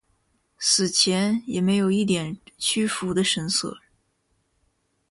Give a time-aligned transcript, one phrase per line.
[0.57, 3.77] 死前也没有一点屈服的神色。